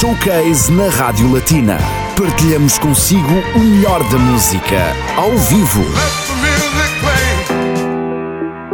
Showcase 0.00 0.72
na 0.72 0.88
Rádio 0.88 1.32
Latina. 1.32 1.78
Partilhamos 2.18 2.78
consigo 2.78 3.32
o 3.54 3.58
melhor 3.60 4.02
da 4.10 4.18
música, 4.18 4.92
ao 5.16 5.30
vivo. 5.38 5.84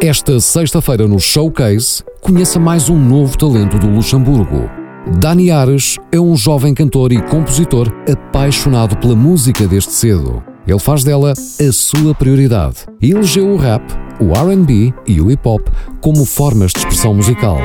Esta 0.01 0.41
sexta-feira 0.41 1.07
no 1.07 1.21
Showcase, 1.21 2.03
conheça 2.23 2.59
mais 2.59 2.89
um 2.89 2.99
novo 2.99 3.37
talento 3.37 3.79
do 3.79 3.89
Luxemburgo. 3.91 4.71
Dani 5.19 5.51
Ares 5.51 5.99
é 6.11 6.19
um 6.19 6.35
jovem 6.35 6.73
cantor 6.73 7.13
e 7.13 7.21
compositor 7.21 7.93
apaixonado 8.11 8.97
pela 8.97 9.15
música 9.15 9.69
desde 9.69 9.93
cedo. 9.93 10.43
Ele 10.67 10.79
faz 10.79 11.05
dela 11.05 11.33
a 11.33 11.73
sua 11.73 12.15
prioridade 12.15 12.87
e 13.01 13.11
elegeu 13.11 13.47
o 13.47 13.57
rap, 13.57 13.83
o 14.21 14.33
RB 14.33 14.95
e 15.07 15.21
o 15.21 15.31
hip 15.31 15.47
hop 15.49 15.67
como 16.01 16.25
formas 16.25 16.73
de 16.73 16.79
expressão 16.79 17.15
musical. 17.15 17.59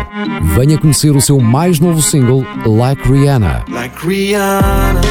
Venha 0.56 0.78
conhecer 0.78 1.16
o 1.16 1.22
seu 1.22 1.40
mais 1.40 1.80
novo 1.80 2.02
single, 2.02 2.46
Like 2.66 3.08
Rihanna. 3.12 3.64
Like 3.70 4.08
Rihanna. 4.08 5.02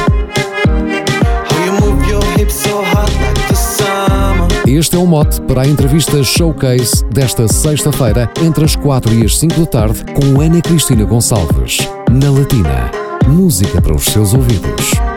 Este 4.67 4.95
é 4.95 4.99
o 4.99 5.05
mote 5.05 5.39
para 5.41 5.61
a 5.61 5.67
entrevista 5.67 6.23
Showcase 6.23 7.05
desta 7.05 7.47
sexta-feira, 7.47 8.29
entre 8.43 8.65
as 8.65 8.75
4 8.75 9.13
e 9.13 9.23
as 9.23 9.37
5 9.37 9.59
da 9.59 9.65
tarde, 9.67 10.03
com 10.13 10.41
Ana 10.41 10.59
Cristina 10.59 11.05
Gonçalves. 11.05 11.77
Na 12.11 12.31
Latina. 12.31 12.91
Música 13.27 13.81
para 13.81 13.95
os 13.95 14.05
seus 14.05 14.33
ouvidos. 14.33 15.14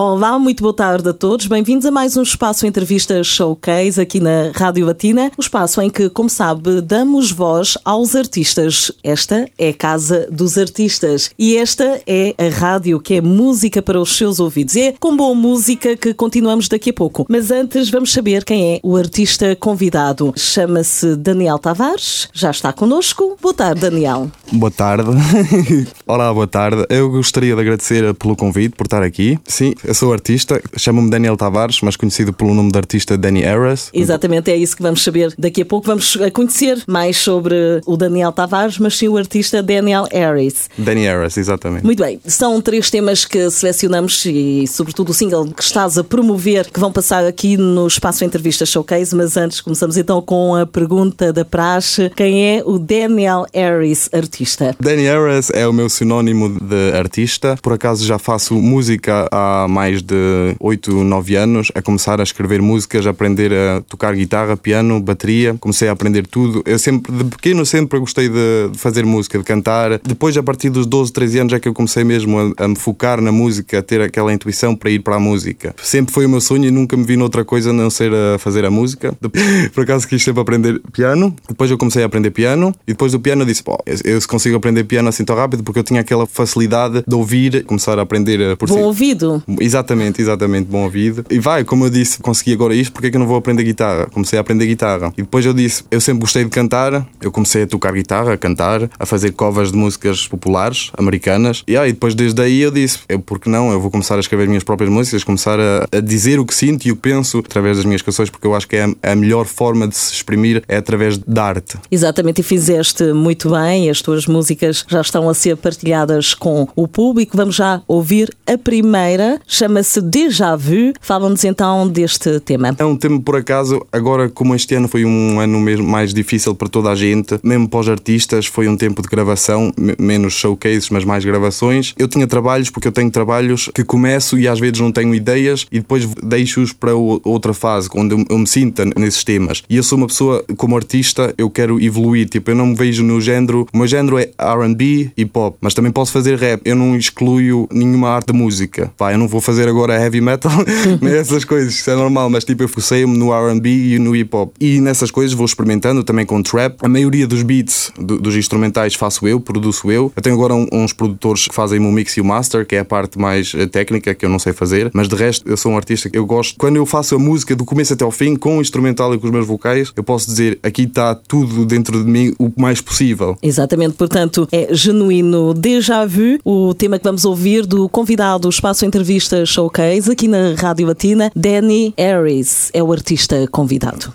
Olá, 0.00 0.38
muito 0.38 0.62
boa 0.62 0.72
tarde 0.72 1.08
a 1.08 1.12
todos. 1.12 1.48
Bem-vindos 1.48 1.84
a 1.84 1.90
mais 1.90 2.16
um 2.16 2.22
espaço 2.22 2.64
entrevista 2.64 3.20
showcase 3.24 4.00
aqui 4.00 4.20
na 4.20 4.52
Rádio 4.54 4.86
Latina. 4.86 5.32
O 5.36 5.40
espaço 5.40 5.82
em 5.82 5.90
que, 5.90 6.08
como 6.08 6.30
sabe, 6.30 6.80
damos 6.80 7.32
voz 7.32 7.76
aos 7.84 8.14
artistas. 8.14 8.92
Esta 9.02 9.48
é 9.58 9.70
a 9.70 9.74
Casa 9.74 10.28
dos 10.30 10.56
Artistas 10.56 11.32
e 11.36 11.56
esta 11.56 12.00
é 12.06 12.32
a 12.38 12.48
rádio 12.48 13.00
que 13.00 13.14
é 13.14 13.20
música 13.20 13.82
para 13.82 14.00
os 14.00 14.16
seus 14.16 14.38
ouvidos. 14.38 14.76
E 14.76 14.82
é 14.82 14.94
com 15.00 15.16
boa 15.16 15.34
música 15.34 15.96
que 15.96 16.14
continuamos 16.14 16.68
daqui 16.68 16.90
a 16.90 16.94
pouco. 16.94 17.26
Mas 17.28 17.50
antes 17.50 17.90
vamos 17.90 18.12
saber 18.12 18.44
quem 18.44 18.74
é 18.74 18.80
o 18.84 18.96
artista 18.96 19.56
convidado. 19.56 20.32
Chama-se 20.36 21.16
Daniel 21.16 21.58
Tavares, 21.58 22.28
já 22.32 22.52
está 22.52 22.72
connosco. 22.72 23.36
Boa 23.42 23.52
tarde, 23.52 23.80
Daniel. 23.80 24.30
Boa 24.52 24.70
tarde. 24.70 25.10
Olá, 26.06 26.32
boa 26.32 26.46
tarde. 26.46 26.86
Eu 26.88 27.10
gostaria 27.10 27.56
de 27.56 27.60
agradecer 27.60 28.14
pelo 28.14 28.36
convite, 28.36 28.76
por 28.76 28.84
estar 28.84 29.02
aqui. 29.02 29.36
Sim, 29.44 29.74
eu 29.88 29.94
sou 29.94 30.12
artista, 30.12 30.60
chamo-me 30.76 31.08
Daniel 31.08 31.34
Tavares, 31.34 31.80
mas 31.80 31.96
conhecido 31.96 32.30
pelo 32.30 32.52
nome 32.52 32.70
de 32.70 32.76
artista 32.76 33.16
Danny 33.16 33.40
Harris. 33.40 33.88
Exatamente, 33.94 34.50
é 34.50 34.56
isso 34.56 34.76
que 34.76 34.82
vamos 34.82 35.02
saber 35.02 35.34
daqui 35.38 35.62
a 35.62 35.64
pouco. 35.64 35.86
Vamos 35.86 36.14
conhecer 36.34 36.82
mais 36.86 37.16
sobre 37.16 37.80
o 37.86 37.96
Daniel 37.96 38.30
Tavares, 38.30 38.78
mas 38.78 38.98
sim 38.98 39.08
o 39.08 39.16
artista 39.16 39.62
Daniel 39.62 40.06
Harris. 40.12 40.68
Danny 40.76 41.04
Harris, 41.06 41.38
exatamente. 41.38 41.86
Muito 41.86 42.02
bem, 42.02 42.20
são 42.26 42.60
três 42.60 42.90
temas 42.90 43.24
que 43.24 43.50
selecionamos 43.50 44.26
e, 44.26 44.66
sobretudo, 44.66 45.08
o 45.08 45.14
single 45.14 45.46
que 45.46 45.62
estás 45.62 45.96
a 45.96 46.04
promover, 46.04 46.70
que 46.70 46.78
vão 46.78 46.92
passar 46.92 47.24
aqui 47.24 47.56
no 47.56 47.86
espaço 47.86 48.26
Entrevista 48.26 48.66
Showcase. 48.66 49.16
Mas 49.16 49.38
antes, 49.38 49.62
começamos 49.62 49.96
então 49.96 50.20
com 50.20 50.54
a 50.54 50.66
pergunta 50.66 51.32
da 51.32 51.46
praxe: 51.46 52.10
quem 52.14 52.58
é 52.58 52.62
o 52.62 52.78
Daniel 52.78 53.46
Harris, 53.54 54.10
artista? 54.12 54.76
Danny 54.78 55.04
Harris 55.04 55.48
é 55.48 55.66
o 55.66 55.72
meu 55.72 55.88
sinónimo 55.88 56.50
de 56.60 56.92
artista. 56.94 57.56
Por 57.62 57.72
acaso 57.72 58.04
já 58.04 58.18
faço 58.18 58.52
música 58.54 59.26
há 59.32 59.66
mais 59.78 60.02
de 60.02 60.56
8, 60.58 61.04
9 61.04 61.36
anos, 61.36 61.70
a 61.72 61.80
começar 61.80 62.18
a 62.20 62.24
escrever 62.24 62.60
músicas, 62.60 63.06
a 63.06 63.10
aprender 63.10 63.52
a 63.52 63.80
tocar 63.82 64.12
guitarra, 64.12 64.56
piano, 64.56 65.00
bateria. 65.00 65.54
Comecei 65.60 65.88
a 65.88 65.92
aprender 65.92 66.26
tudo. 66.26 66.64
Eu 66.66 66.80
sempre, 66.80 67.12
de 67.12 67.22
pequeno, 67.22 67.64
sempre 67.64 67.96
gostei 68.00 68.28
de, 68.28 68.70
de 68.72 68.76
fazer 68.78 69.06
música, 69.06 69.38
de 69.38 69.44
cantar. 69.44 70.00
Depois, 70.02 70.36
a 70.36 70.42
partir 70.42 70.68
dos 70.68 70.84
12, 70.84 71.12
13 71.12 71.38
anos, 71.38 71.52
é 71.52 71.60
que 71.60 71.68
eu 71.68 71.72
comecei 71.72 72.02
mesmo 72.02 72.54
a, 72.58 72.64
a 72.64 72.66
me 72.66 72.74
focar 72.74 73.20
na 73.20 73.30
música, 73.30 73.78
a 73.78 73.82
ter 73.82 74.00
aquela 74.00 74.32
intuição 74.32 74.74
para 74.74 74.90
ir 74.90 74.98
para 74.98 75.14
a 75.14 75.20
música. 75.20 75.72
Sempre 75.80 76.12
foi 76.12 76.26
o 76.26 76.28
meu 76.28 76.40
sonho 76.40 76.64
e 76.64 76.72
nunca 76.72 76.96
me 76.96 77.04
vi 77.04 77.16
noutra 77.16 77.44
coisa 77.44 77.70
a 77.70 77.72
não 77.72 77.88
ser 77.88 78.12
a 78.12 78.36
fazer 78.36 78.64
a 78.64 78.72
música. 78.72 79.16
Por 79.72 79.84
acaso 79.84 80.08
quis 80.08 80.24
sempre 80.24 80.42
aprender 80.42 80.80
piano. 80.92 81.36
Depois 81.48 81.70
eu 81.70 81.78
comecei 81.78 82.02
a 82.02 82.06
aprender 82.06 82.32
piano 82.32 82.74
e 82.84 82.92
depois 82.94 83.12
do 83.12 83.20
piano 83.20 83.42
eu 83.42 83.46
disse, 83.46 83.62
pô, 83.62 83.78
eu, 83.86 83.96
eu 84.04 84.18
consigo 84.26 84.56
aprender 84.56 84.82
piano 84.82 85.08
assim 85.08 85.24
tão 85.24 85.36
rápido 85.36 85.62
porque 85.62 85.78
eu 85.78 85.84
tinha 85.84 86.00
aquela 86.00 86.26
facilidade 86.26 87.04
de 87.06 87.14
ouvir, 87.14 87.64
começar 87.64 87.96
a 87.96 88.02
aprender 88.02 88.40
eh, 88.40 88.56
por 88.56 88.68
Bom 88.68 88.74
si. 88.74 88.80
ouvido. 88.80 89.40
Exatamente, 89.60 90.20
exatamente, 90.20 90.66
bom 90.66 90.84
ouvido. 90.84 91.24
E 91.30 91.38
vai, 91.38 91.64
como 91.64 91.86
eu 91.86 91.90
disse, 91.90 92.18
consegui 92.20 92.52
agora 92.52 92.74
isto, 92.74 92.92
porque 92.92 93.08
é 93.08 93.10
que 93.10 93.16
eu 93.16 93.20
não 93.20 93.26
vou 93.26 93.36
aprender 93.36 93.62
guitarra? 93.64 94.06
Comecei 94.06 94.38
a 94.38 94.40
aprender 94.40 94.66
guitarra. 94.66 95.12
E 95.16 95.22
depois 95.22 95.44
eu 95.44 95.52
disse, 95.52 95.84
eu 95.90 96.00
sempre 96.00 96.20
gostei 96.20 96.44
de 96.44 96.50
cantar, 96.50 97.06
eu 97.20 97.30
comecei 97.30 97.62
a 97.62 97.66
tocar 97.66 97.92
guitarra, 97.92 98.32
a 98.34 98.36
cantar, 98.36 98.88
a 98.98 99.06
fazer 99.06 99.32
covers 99.32 99.72
de 99.72 99.78
músicas 99.78 100.26
populares, 100.26 100.90
americanas. 100.96 101.62
E 101.66 101.76
aí, 101.76 101.92
depois 101.92 102.14
desde 102.14 102.40
aí 102.42 102.60
eu 102.60 102.70
disse, 102.70 103.00
eu, 103.08 103.18
por 103.18 103.38
que 103.38 103.48
não? 103.48 103.70
Eu 103.72 103.80
vou 103.80 103.90
começar 103.90 104.16
a 104.16 104.20
escrever 104.20 104.44
as 104.44 104.48
minhas 104.48 104.64
próprias 104.64 104.90
músicas, 104.90 105.24
começar 105.24 105.58
a, 105.58 105.86
a 105.90 106.00
dizer 106.00 106.38
o 106.38 106.46
que 106.46 106.54
sinto 106.54 106.86
e 106.86 106.92
o 106.92 106.96
que 106.96 107.02
penso 107.02 107.38
através 107.38 107.76
das 107.76 107.86
minhas 107.86 108.02
canções, 108.02 108.30
porque 108.30 108.46
eu 108.46 108.54
acho 108.54 108.68
que 108.68 108.76
é 108.76 108.84
a, 108.84 109.12
a 109.12 109.16
melhor 109.16 109.46
forma 109.46 109.88
de 109.88 109.96
se 109.96 110.12
exprimir 110.12 110.62
é 110.68 110.76
através 110.76 111.18
da 111.18 111.44
arte. 111.44 111.78
Exatamente, 111.90 112.40
e 112.40 112.44
fizeste 112.44 113.12
muito 113.12 113.50
bem. 113.50 113.90
As 113.90 114.02
tuas 114.02 114.26
músicas 114.26 114.84
já 114.88 115.00
estão 115.00 115.28
a 115.28 115.34
ser 115.34 115.56
partilhadas 115.56 116.34
com 116.34 116.68
o 116.76 116.86
público. 116.86 117.36
Vamos 117.36 117.54
já 117.54 117.82
ouvir 117.86 118.34
a 118.46 118.56
primeira, 118.56 119.40
chama-se 119.48 120.00
Déjà 120.00 120.54
Vu. 120.54 120.92
Fala-nos 121.00 121.42
então 121.44 121.88
deste 121.88 122.38
tema. 122.40 122.76
É 122.78 122.84
um 122.84 122.94
tema, 122.96 123.20
por 123.20 123.34
acaso, 123.36 123.84
agora 123.90 124.28
como 124.28 124.54
este 124.54 124.74
ano 124.74 124.86
foi 124.86 125.04
um 125.04 125.40
ano 125.40 125.58
mesmo 125.58 125.88
mais 125.88 126.12
difícil 126.14 126.54
para 126.54 126.68
toda 126.68 126.90
a 126.90 126.94
gente, 126.94 127.38
mesmo 127.42 127.68
para 127.68 127.80
os 127.80 127.88
artistas, 127.88 128.46
foi 128.46 128.68
um 128.68 128.76
tempo 128.76 129.02
de 129.02 129.08
gravação, 129.08 129.72
me- 129.76 129.96
menos 129.98 130.34
showcases, 130.34 130.90
mas 130.90 131.04
mais 131.04 131.24
gravações. 131.24 131.94
Eu 131.98 132.06
tinha 132.06 132.26
trabalhos, 132.26 132.68
porque 132.70 132.86
eu 132.86 132.92
tenho 132.92 133.10
trabalhos 133.10 133.70
que 133.74 133.82
começo 133.82 134.38
e 134.38 134.46
às 134.46 134.60
vezes 134.60 134.78
não 134.80 134.92
tenho 134.92 135.14
ideias 135.14 135.66
e 135.72 135.78
depois 135.80 136.04
deixo-os 136.22 136.72
para 136.72 136.94
outra 136.94 137.54
fase, 137.54 137.88
onde 137.94 138.14
eu, 138.28 138.38
me 138.38 138.46
sinta 138.46 138.84
nesses 138.96 139.24
temas. 139.24 139.62
E 139.68 139.76
eu 139.76 139.82
sou 139.82 139.96
uma 139.96 140.06
pessoa, 140.06 140.44
como 140.56 140.76
artista, 140.76 141.32
eu 141.38 141.48
quero 141.48 141.80
evoluir, 141.82 142.28
tipo, 142.28 142.50
eu 142.50 142.54
não 142.54 142.66
me 142.66 142.74
vejo 142.74 143.02
no 143.02 143.20
género, 143.20 143.66
o 143.72 143.78
meu 143.78 143.86
género 143.86 144.18
é 144.18 144.30
R&B 144.38 145.10
e 145.16 145.24
pop, 145.24 145.56
mas 145.60 145.72
também 145.74 145.90
posso 145.90 146.12
fazer 146.12 146.36
rap. 146.38 146.60
Eu 146.64 146.76
não 146.76 146.94
excluo 146.96 147.68
nenhuma 147.72 148.10
arte 148.10 148.26
da 148.26 148.32
música. 148.34 148.92
Pá, 148.96 149.12
eu 149.12 149.18
não 149.18 149.26
vou 149.28 149.37
fazer 149.40 149.68
agora 149.68 149.94
heavy 149.94 150.20
metal, 150.20 150.52
nem 151.00 151.14
essas 151.14 151.44
coisas, 151.44 151.74
isso 151.74 151.90
é 151.90 151.96
normal, 151.96 152.28
mas 152.30 152.44
tipo, 152.44 152.62
eu 152.62 152.68
foquei-me 152.68 153.16
no 153.16 153.32
R&B 153.32 153.68
e 153.94 153.98
no 153.98 154.14
hip 154.14 154.34
hop. 154.34 154.52
E 154.60 154.80
nessas 154.80 155.10
coisas 155.10 155.32
vou 155.34 155.46
experimentando 155.46 156.02
também 156.04 156.24
com 156.26 156.42
trap. 156.42 156.76
A 156.82 156.88
maioria 156.88 157.26
dos 157.26 157.42
beats, 157.42 157.92
do- 157.98 158.18
dos 158.20 158.36
instrumentais, 158.36 158.94
faço 158.94 159.26
eu, 159.26 159.40
produzo 159.40 159.90
eu. 159.90 160.12
Eu 160.16 160.22
tenho 160.22 160.34
agora 160.34 160.54
um- 160.54 160.66
uns 160.72 160.92
produtores 160.92 161.46
que 161.48 161.54
fazem 161.54 161.78
o 161.78 161.92
mix 161.92 162.16
e 162.16 162.20
o 162.20 162.24
master, 162.24 162.66
que 162.66 162.76
é 162.76 162.80
a 162.80 162.84
parte 162.84 163.18
mais 163.18 163.52
eh, 163.54 163.66
técnica 163.66 164.14
que 164.14 164.24
eu 164.24 164.28
não 164.28 164.38
sei 164.38 164.52
fazer, 164.52 164.90
mas 164.94 165.08
de 165.08 165.14
resto 165.16 165.48
eu 165.48 165.56
sou 165.56 165.72
um 165.72 165.76
artista 165.76 166.08
que 166.10 166.18
eu 166.18 166.26
gosto. 166.26 166.56
Quando 166.58 166.76
eu 166.76 166.86
faço 166.86 167.14
a 167.14 167.18
música 167.18 167.54
do 167.56 167.64
começo 167.64 167.92
até 167.92 168.04
ao 168.04 168.10
fim, 168.10 168.36
com 168.36 168.58
o 168.58 168.60
instrumental 168.60 169.14
e 169.14 169.18
com 169.18 169.26
os 169.26 169.32
meus 169.32 169.46
vocais, 169.46 169.92
eu 169.96 170.02
posso 170.02 170.26
dizer 170.26 170.58
aqui 170.62 170.82
está 170.82 171.14
tudo 171.14 171.64
dentro 171.64 172.02
de 172.04 172.10
mim 172.10 172.34
o 172.38 172.50
mais 172.56 172.80
possível. 172.80 173.36
Exatamente, 173.42 173.94
portanto, 173.94 174.48
é 174.52 174.68
genuíno 174.72 175.54
Déjà 175.54 176.06
Vu, 176.06 176.38
o 176.44 176.74
tema 176.74 176.98
que 176.98 177.04
vamos 177.04 177.24
ouvir 177.24 177.66
do 177.66 177.88
convidado 177.88 178.48
Espaço 178.48 178.84
Entrevista 178.84 179.27
Showcase 179.46 180.10
aqui 180.10 180.28
na 180.28 180.54
Rádio 180.54 180.86
Latina, 180.86 181.30
Danny 181.34 181.94
Harris 181.96 182.70
é 182.72 182.82
o 182.82 182.92
artista 182.92 183.46
convidado. 183.50 184.12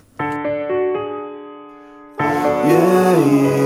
Yeah, 2.65 3.17
yeah. 3.27 3.63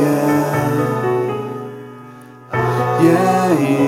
Yeah, 3.00 3.88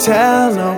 tell 0.00 0.54
now. 0.54 0.69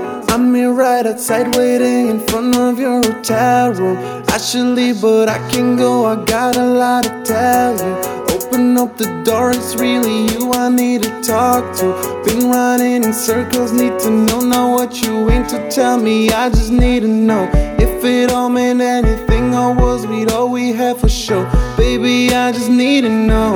Right 1.02 1.14
outside 1.14 1.56
waiting 1.56 2.10
in 2.10 2.20
front 2.20 2.54
of 2.54 2.78
your 2.78 3.02
hotel 3.02 3.72
room. 3.72 3.96
I 4.28 4.38
should 4.38 4.76
leave, 4.76 5.00
but 5.02 5.28
I 5.28 5.38
can 5.50 5.74
go. 5.74 6.06
I 6.06 6.14
got 6.24 6.56
a 6.56 6.64
lot 6.64 7.02
to 7.02 7.22
tell 7.24 7.72
you. 7.74 7.92
Open 8.36 8.76
up 8.78 8.96
the 8.96 9.08
door, 9.24 9.50
it's 9.50 9.74
really 9.74 10.26
you 10.32 10.52
I 10.52 10.68
need 10.68 11.02
to 11.02 11.10
talk 11.22 11.74
to. 11.78 11.86
Been 12.24 12.52
running 12.52 13.02
in 13.02 13.12
circles, 13.12 13.72
need 13.72 13.98
to 13.98 14.10
know 14.10 14.42
now 14.42 14.74
what 14.74 15.02
you 15.02 15.28
aim 15.28 15.44
to 15.48 15.68
tell 15.72 15.98
me. 15.98 16.30
I 16.30 16.50
just 16.50 16.70
need 16.70 17.00
to 17.00 17.08
know 17.08 17.50
if 17.80 18.04
it 18.04 18.30
all 18.30 18.48
meant 18.48 18.80
anything 18.80 19.56
or 19.56 19.74
was 19.74 20.06
we 20.06 20.24
all 20.26 20.52
we 20.52 20.70
had 20.70 20.98
for 20.98 21.08
sure. 21.08 21.50
Baby, 21.76 22.32
I 22.32 22.52
just 22.52 22.70
need 22.70 23.00
to 23.00 23.10
know. 23.10 23.52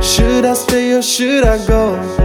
Should 0.00 0.44
I 0.44 0.54
stay 0.54 0.92
or 0.92 1.02
should 1.02 1.42
I 1.42 1.66
go? 1.66 2.21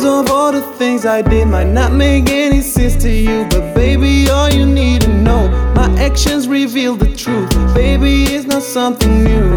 Cause 0.00 0.26
of 0.26 0.32
all 0.32 0.50
the 0.50 0.62
things 0.78 1.04
I 1.04 1.20
did 1.20 1.46
might 1.48 1.66
not 1.66 1.92
make 1.92 2.30
any 2.30 2.62
sense 2.62 2.96
to 3.02 3.10
you. 3.10 3.44
But 3.50 3.74
baby, 3.74 4.30
all 4.30 4.48
you 4.48 4.64
need 4.64 5.02
to 5.02 5.12
know, 5.12 5.50
my 5.74 5.94
actions 6.00 6.48
reveal 6.48 6.96
the 6.96 7.14
truth. 7.14 7.50
Baby, 7.74 8.24
it's 8.34 8.46
not 8.46 8.62
something 8.62 9.22
new. 9.22 9.52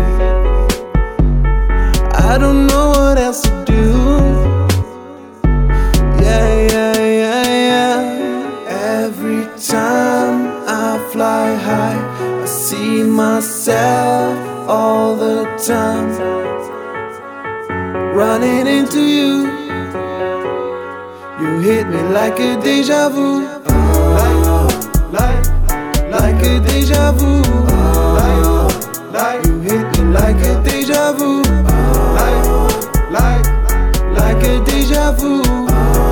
I 2.30 2.38
don't 2.38 2.68
know 2.68 2.90
what 2.90 3.18
else 3.18 3.44
to 3.44 3.64
do. 3.66 3.84
Yeah, 6.22 6.68
yeah, 6.72 6.98
yeah, 6.98 7.44
yeah. 7.70 9.00
Every 9.00 9.46
time 9.66 10.66
I 10.68 11.10
fly 11.14 11.56
high. 11.56 12.42
I 12.42 12.46
see 12.46 13.02
myself 13.04 14.68
all 14.68 15.16
the 15.16 15.46
time. 15.66 16.10
Running 18.14 18.68
into 18.68 19.02
you, 19.02 19.53
you 21.44 21.60
hit 21.60 21.88
me 21.88 22.02
like 22.18 22.40
a 22.40 22.60
deja 22.62 23.10
vu. 23.10 23.44
Like, 24.16 24.70
like, 25.12 25.42
like 26.10 26.44
a 26.44 26.60
deja 26.66 27.12
vu. 27.12 27.42
Like, 28.20 29.12
like 29.12 29.46
you 29.46 29.60
hit 29.60 29.86
me 29.98 30.04
like 30.18 30.42
a 30.50 30.54
deja 30.64 31.12
vu. 31.12 31.42
Like, 32.18 32.46
like, 33.18 33.46
like 34.18 34.44
a 34.52 34.64
deja 34.64 35.12
vu. 35.12 35.42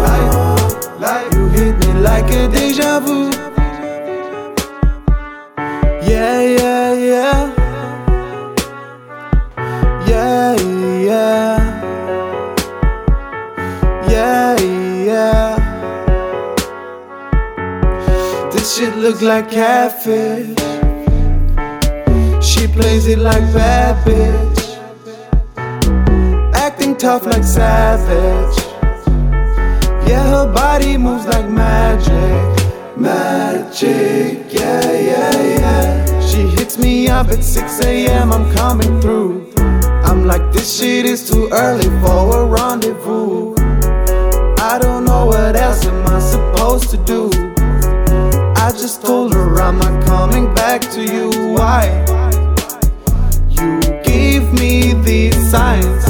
Like, 0.07 0.99
like 0.99 1.33
you 1.33 1.47
hit 1.47 1.75
me 1.79 1.93
like 2.01 2.29
a 2.31 2.47
deja 2.49 2.99
vu. 2.99 3.50
Shit 18.81 18.95
look 18.97 19.21
like 19.21 19.51
catfish. 19.51 20.47
She 22.43 22.67
plays 22.67 23.05
it 23.05 23.19
like 23.19 23.45
bad 23.53 23.93
bitch. 24.03 24.61
Acting 26.55 26.97
tough 26.97 27.25
like 27.27 27.43
savage. 27.43 28.57
Yeah, 30.07 30.23
her 30.33 30.51
body 30.51 30.97
moves 30.97 31.27
like 31.27 31.47
magic. 31.47 32.41
Magic, 32.97 34.51
yeah, 34.51 34.91
yeah, 35.09 35.59
yeah. 35.59 36.21
She 36.27 36.41
hits 36.57 36.79
me 36.79 37.07
up 37.07 37.27
at 37.27 37.43
6 37.43 37.81
a.m. 37.85 38.31
I'm 38.31 38.51
coming 38.55 38.99
through. 38.99 39.53
I'm 40.09 40.25
like, 40.25 40.51
this 40.53 40.79
shit 40.79 41.05
is 41.05 41.29
too 41.29 41.49
early 41.51 41.89
for 42.01 42.21
a 42.41 42.45
rendezvous. 42.45 43.53
I 44.71 44.79
don't 44.81 45.05
know 45.05 45.27
what 45.27 45.55
else 45.55 45.85
am 45.85 46.07
I 46.07 46.19
supposed 46.19 46.89
to 46.89 46.97
do. 46.97 47.50
I 48.71 48.73
just 48.73 49.01
told 49.01 49.33
her 49.33 49.59
I'm 49.59 49.79
not 49.79 50.01
coming 50.05 50.45
back 50.53 50.79
to 50.91 51.03
you. 51.03 51.29
Why? 51.55 51.91
You 53.49 53.81
give 54.01 54.53
me 54.53 54.93
these 55.03 55.35
signs. 55.51 56.05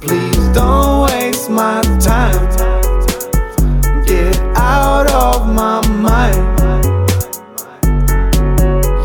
Please 0.00 0.48
don't 0.48 1.06
waste 1.06 1.48
my 1.48 1.80
time. 2.00 2.42
Get 4.04 4.36
out 4.56 5.06
of 5.12 5.46
my 5.46 5.86
mind. 6.08 6.42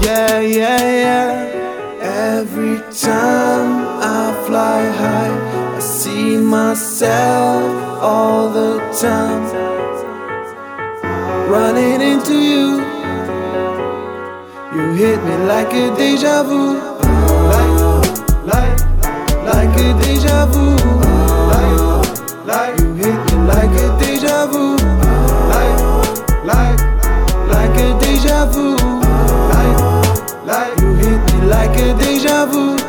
Yeah, 0.04 0.40
yeah, 0.40 0.82
yeah. 1.04 2.40
Every 2.40 2.80
time 2.90 3.70
I 4.02 4.44
fly 4.48 4.90
high, 4.90 5.76
I 5.76 5.80
see 5.80 6.38
myself 6.38 8.02
all 8.02 8.50
the 8.50 8.80
time. 9.00 9.37
Like 15.48 15.72
a 15.72 15.96
deja 15.96 16.44
vu. 16.44 16.78
Like, 17.48 17.76
like, 18.52 18.80
like 19.46 19.80
a 19.80 19.94
deja 20.02 20.46
vu. 20.48 20.76
Like, 21.52 22.46
like 22.46 22.80
you 22.80 22.94
hit 22.96 23.16
me 23.32 23.38
like 23.48 23.72
a 23.80 23.88
deja 23.98 24.46
vu. 24.48 24.76
Like, 25.54 25.80
like, 26.44 26.80
like 27.48 27.78
a 27.80 27.98
deja 28.00 28.46
vu. 28.52 28.76
Like, 29.54 29.80
like 30.46 30.80
you 30.82 30.94
hit 30.96 31.34
me 31.34 31.48
like 31.48 31.78
a 31.80 31.94
deja 31.98 32.46
vu. 32.46 32.87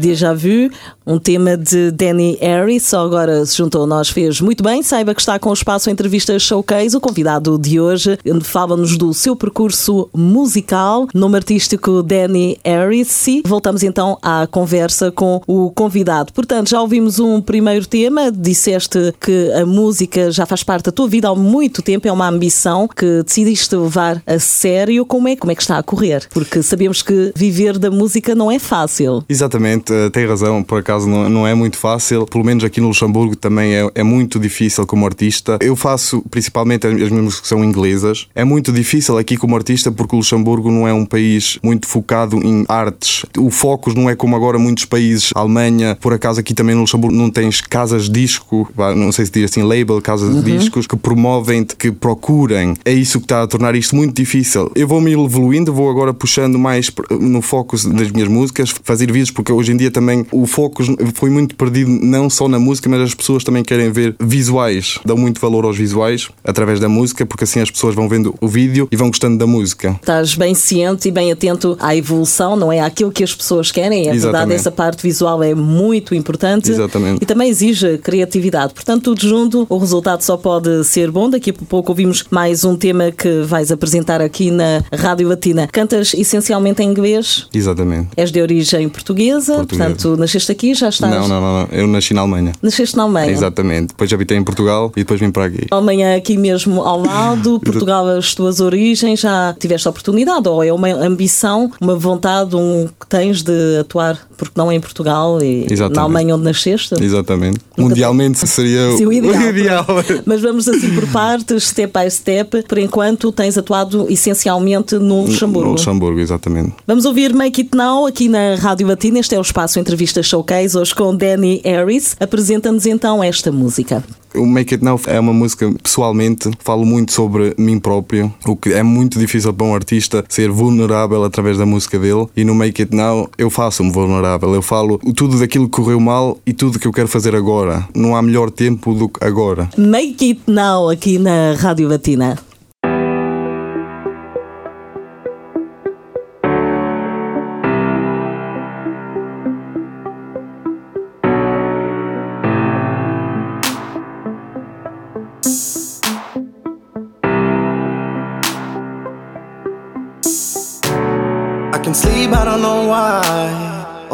Déjà 0.00 0.34
Vu, 0.34 0.70
um 1.06 1.18
tema 1.18 1.56
de 1.56 1.90
Danny 1.90 2.38
Harris, 2.40 2.84
só 2.84 3.04
agora 3.04 3.44
se 3.44 3.56
juntou 3.56 3.84
a 3.84 3.86
nós, 3.86 4.08
fez 4.10 4.40
muito 4.40 4.62
bem. 4.62 4.82
Saiba 4.82 5.14
que 5.14 5.20
está 5.20 5.38
com 5.38 5.50
o 5.50 5.54
espaço 5.54 5.90
Entrevistas 5.90 6.42
Showcase, 6.42 6.96
o 6.96 7.00
convidado 7.00 7.58
de 7.58 7.80
hoje, 7.80 8.18
fala-nos 8.42 8.96
do 8.96 9.12
seu 9.14 9.34
percurso 9.34 10.08
musical, 10.14 11.08
nome 11.14 11.36
artístico 11.36 12.02
Danny 12.02 12.58
Harris. 12.64 13.26
E 13.28 13.42
voltamos 13.44 13.82
então 13.82 14.18
à 14.22 14.46
conversa 14.46 15.10
com 15.10 15.40
o 15.46 15.70
convidado. 15.70 16.32
Portanto, 16.32 16.70
já 16.70 16.80
ouvimos 16.80 17.18
um 17.18 17.40
primeiro 17.40 17.86
tema, 17.86 18.30
disseste 18.30 19.14
que 19.20 19.52
a 19.52 19.64
música 19.64 20.30
já 20.30 20.46
faz 20.46 20.62
parte 20.62 20.84
da 20.84 20.92
tua 20.92 21.08
vida 21.08 21.28
há 21.28 21.34
muito 21.34 21.82
tempo, 21.82 22.06
é 22.06 22.12
uma 22.12 22.28
ambição 22.28 22.86
que 22.86 23.22
decidiste 23.22 23.74
levar 23.74 24.22
a 24.26 24.38
sério. 24.38 25.04
Como 25.06 25.28
é, 25.28 25.36
como 25.36 25.50
é 25.50 25.54
que 25.54 25.62
está 25.62 25.78
a 25.78 25.82
correr? 25.82 26.28
Porque 26.30 26.62
sabemos 26.62 27.02
que 27.02 27.32
viver 27.34 27.78
da 27.78 27.90
música 27.90 28.34
não 28.34 28.50
é 28.50 28.58
fácil. 28.58 29.24
Exatamente, 29.28 29.92
eh, 29.92 30.10
tem 30.10 30.26
razão, 30.26 30.62
por 30.62 30.78
acaso 30.78 30.89
não, 30.98 31.28
não 31.28 31.46
é 31.46 31.54
muito 31.54 31.76
fácil, 31.76 32.26
pelo 32.26 32.44
menos 32.44 32.64
aqui 32.64 32.80
no 32.80 32.88
Luxemburgo 32.88 33.36
também 33.36 33.74
é, 33.74 33.90
é 33.94 34.02
muito 34.02 34.38
difícil 34.38 34.86
como 34.86 35.06
artista. 35.06 35.58
Eu 35.60 35.76
faço 35.76 36.22
principalmente 36.30 36.86
as 36.86 37.10
músicas 37.10 37.40
que 37.40 37.48
são 37.48 37.64
inglesas. 37.64 38.26
É 38.34 38.44
muito 38.44 38.72
difícil 38.72 39.16
aqui 39.18 39.36
como 39.36 39.56
artista 39.56 39.92
porque 39.92 40.14
o 40.14 40.18
Luxemburgo 40.18 40.70
não 40.70 40.86
é 40.86 40.92
um 40.92 41.04
país 41.04 41.58
muito 41.62 41.86
focado 41.86 42.36
em 42.38 42.64
artes. 42.68 43.24
O 43.38 43.50
foco 43.50 43.92
não 43.94 44.08
é 44.08 44.16
como 44.16 44.36
agora 44.36 44.58
muitos 44.58 44.84
países, 44.84 45.30
Alemanha, 45.34 45.96
por 46.00 46.12
acaso 46.12 46.40
aqui 46.40 46.54
também 46.54 46.74
no 46.74 46.82
Luxemburgo 46.82 47.16
não 47.16 47.30
tens 47.30 47.60
casas 47.60 48.04
de 48.04 48.20
disco, 48.20 48.68
não 48.96 49.12
sei 49.12 49.26
se 49.26 49.32
diz 49.32 49.50
assim, 49.50 49.62
label, 49.62 50.00
casas 50.02 50.42
de 50.42 50.58
discos 50.58 50.86
que 50.86 50.96
promovem, 50.96 51.64
que 51.64 51.90
procurem. 51.90 52.74
É 52.84 52.92
isso 52.92 53.18
que 53.18 53.24
está 53.24 53.42
a 53.42 53.46
tornar 53.46 53.74
isto 53.74 53.94
muito 53.94 54.14
difícil. 54.14 54.70
Eu 54.74 54.88
vou 54.88 55.00
me 55.00 55.12
evoluindo, 55.12 55.72
vou 55.72 55.90
agora 55.90 56.12
puxando 56.12 56.58
mais 56.58 56.90
no 57.10 57.40
foco 57.40 57.76
das 57.88 58.10
minhas 58.10 58.28
músicas, 58.28 58.74
fazer 58.82 59.10
vídeos 59.12 59.30
porque 59.30 59.52
hoje 59.52 59.72
em 59.72 59.76
dia 59.76 59.90
também 59.90 60.26
o 60.32 60.46
foco 60.46 60.79
foi 61.14 61.30
muito 61.30 61.54
perdido 61.54 61.90
não 61.90 62.28
só 62.30 62.48
na 62.48 62.58
música, 62.58 62.88
mas 62.88 63.00
as 63.00 63.14
pessoas 63.14 63.44
também 63.44 63.62
querem 63.62 63.90
ver 63.90 64.14
visuais. 64.20 64.98
Dão 65.04 65.16
muito 65.16 65.40
valor 65.40 65.64
aos 65.64 65.76
visuais 65.76 66.28
através 66.44 66.80
da 66.80 66.88
música, 66.88 67.24
porque 67.26 67.44
assim 67.44 67.60
as 67.60 67.70
pessoas 67.70 67.94
vão 67.94 68.08
vendo 68.08 68.34
o 68.40 68.48
vídeo 68.48 68.88
e 68.90 68.96
vão 68.96 69.08
gostando 69.08 69.38
da 69.38 69.46
música. 69.46 69.96
Estás 70.00 70.34
bem 70.34 70.54
ciente 70.54 71.08
e 71.08 71.10
bem 71.10 71.30
atento 71.32 71.76
à 71.80 71.94
evolução, 71.94 72.56
não 72.56 72.72
é? 72.72 72.80
Àquilo 72.80 73.10
que 73.10 73.24
as 73.24 73.34
pessoas 73.34 73.70
querem. 73.70 74.08
É 74.08 74.12
verdade, 74.12 74.52
essa 74.52 74.70
parte 74.70 75.02
visual 75.02 75.42
é 75.42 75.54
muito 75.54 76.14
importante. 76.14 76.70
Exatamente. 76.70 77.22
E 77.22 77.26
também 77.26 77.48
exige 77.48 77.98
criatividade. 77.98 78.74
Portanto, 78.74 79.04
tudo 79.14 79.20
junto, 79.20 79.66
o 79.68 79.78
resultado 79.78 80.22
só 80.22 80.36
pode 80.36 80.84
ser 80.84 81.10
bom. 81.10 81.28
Daqui 81.28 81.50
a 81.50 81.52
pouco 81.52 81.92
ouvimos 81.92 82.24
mais 82.30 82.64
um 82.64 82.76
tema 82.76 83.10
que 83.10 83.42
vais 83.42 83.70
apresentar 83.72 84.20
aqui 84.20 84.50
na 84.50 84.82
Rádio 84.92 85.28
Latina. 85.28 85.68
Cantas 85.70 86.14
essencialmente 86.14 86.82
em 86.82 86.88
inglês? 86.90 87.46
Exatamente. 87.52 88.08
És 88.16 88.30
de 88.30 88.40
origem 88.40 88.88
portuguesa, 88.88 89.56
Portuguesa. 89.56 89.66
portanto, 89.66 90.16
nasceste 90.16 90.52
aqui, 90.52 90.69
já 90.74 90.88
estás. 90.88 91.12
Não, 91.12 91.28
não, 91.28 91.40
não, 91.40 91.60
não. 91.60 91.68
Eu 91.72 91.86
nasci 91.86 92.14
na 92.14 92.22
Alemanha. 92.22 92.52
Nasceste 92.62 92.96
na 92.96 93.04
Alemanha. 93.04 93.30
Exatamente. 93.30 93.88
Depois 93.88 94.12
habitei 94.12 94.36
em 94.36 94.44
Portugal 94.44 94.92
e 94.96 95.00
depois 95.00 95.20
vim 95.20 95.30
para 95.30 95.46
aqui. 95.46 95.66
Alemanha 95.70 96.16
aqui 96.16 96.36
mesmo 96.36 96.82
ao 96.82 97.02
lado, 97.02 97.60
Portugal 97.64 98.06
as 98.06 98.34
tuas 98.34 98.60
origens, 98.60 99.20
já 99.20 99.54
tiveste 99.58 99.86
a 99.88 99.90
oportunidade 99.90 100.48
ou 100.48 100.62
é 100.62 100.72
uma 100.72 100.88
ambição, 100.88 101.70
uma 101.80 101.94
vontade 101.96 102.56
um, 102.56 102.88
que 102.98 103.06
tens 103.06 103.42
de 103.42 103.78
atuar, 103.80 104.18
porque 104.36 104.54
não 104.56 104.70
é 104.70 104.74
em 104.74 104.80
Portugal 104.80 105.42
e 105.42 105.66
Exatamente. 105.70 105.96
na 105.96 106.02
Alemanha 106.02 106.34
onde 106.34 106.44
nasceste? 106.44 106.94
Exatamente. 107.02 107.60
Mundialmente 107.76 108.38
seria 108.46 108.90
o 108.90 109.12
ideal. 109.12 109.48
ideal. 109.48 109.86
Mas 110.26 110.40
vamos 110.40 110.68
assim 110.68 110.94
por 110.94 111.06
partes, 111.08 111.68
step 111.68 111.92
by 111.98 112.10
step. 112.10 112.62
Por 112.62 112.78
enquanto 112.78 113.32
tens 113.32 113.56
atuado 113.56 114.06
essencialmente 114.10 114.96
no 114.96 115.22
Luxemburgo. 115.24 115.68
No 115.68 115.72
Luxemburgo, 115.72 116.20
exatamente. 116.20 116.74
Vamos 116.86 117.04
ouvir 117.04 117.34
Make 117.34 117.62
It 117.62 117.76
Now 117.76 118.06
aqui 118.06 118.28
na 118.28 118.54
Rádio 118.56 118.86
Latina. 118.86 119.18
Este 119.18 119.34
é 119.34 119.38
o 119.38 119.42
espaço 119.42 119.78
Entrevista 119.78 120.22
Showcase, 120.22 120.59
hoje 120.74 120.94
com 120.94 121.14
Danny 121.16 121.60
Harris. 121.64 122.16
Apresenta-nos 122.20 122.86
então 122.86 123.22
esta 123.22 123.50
música. 123.50 124.04
O 124.34 124.46
Make 124.46 124.74
It 124.74 124.84
Now 124.84 125.00
é 125.06 125.18
uma 125.18 125.32
música, 125.32 125.72
pessoalmente, 125.82 126.50
falo 126.60 126.86
muito 126.86 127.12
sobre 127.12 127.52
mim 127.58 127.80
próprio, 127.80 128.32
o 128.46 128.54
que 128.54 128.72
é 128.72 128.82
muito 128.82 129.18
difícil 129.18 129.52
para 129.52 129.66
um 129.66 129.74
artista 129.74 130.24
ser 130.28 130.50
vulnerável 130.50 131.24
através 131.24 131.58
da 131.58 131.66
música 131.66 131.98
dele. 131.98 132.26
E 132.36 132.44
no 132.44 132.54
Make 132.54 132.82
It 132.82 132.94
Now 132.94 133.28
eu 133.36 133.50
faço-me 133.50 133.90
vulnerável, 133.90 134.54
eu 134.54 134.62
falo 134.62 134.98
tudo 135.16 135.38
daquilo 135.38 135.64
que 135.64 135.72
correu 135.72 135.98
mal 135.98 136.38
e 136.46 136.52
tudo 136.52 136.78
que 136.78 136.86
eu 136.86 136.92
quero 136.92 137.08
fazer 137.08 137.34
agora. 137.34 137.88
Não 137.94 138.14
há 138.14 138.22
melhor 138.22 138.50
tempo 138.50 138.94
do 138.94 139.08
que 139.08 139.24
agora. 139.24 139.68
Make 139.76 140.24
It 140.24 140.40
Now 140.46 140.88
aqui 140.88 141.18
na 141.18 141.54
Rádio 141.54 141.88
Latina. 141.88 142.38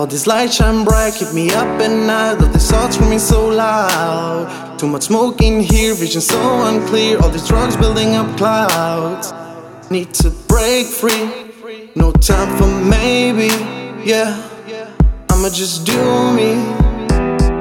All 0.07 0.11
these 0.11 0.29
lights 0.29 0.55
shine 0.55 0.85
bright, 0.85 1.15
keep 1.15 1.33
me 1.35 1.51
up 1.51 1.67
at 1.81 1.91
night. 1.91 2.41
All 2.41 2.49
these 2.53 2.71
thoughts 2.71 2.95
screaming 2.95 3.19
so 3.19 3.49
loud. 3.49 4.79
Too 4.79 4.87
much 4.87 5.03
smoke 5.03 5.43
in 5.43 5.61
here, 5.61 5.97
vision 5.97 6.21
so 6.21 6.39
unclear. 6.63 7.19
All 7.19 7.29
these 7.29 7.49
drugs 7.49 7.77
building 7.77 8.15
up 8.15 8.37
clouds. 8.37 9.33
Need 9.91 10.15
to 10.15 10.31
break 10.47 10.87
free. 10.87 11.29
No 11.97 12.13
time 12.13 12.57
for 12.57 12.69
maybe, 12.89 13.49
yeah. 14.09 14.49
I'ma 15.29 15.49
just 15.49 15.85
do 15.85 15.99
me. 16.33 16.55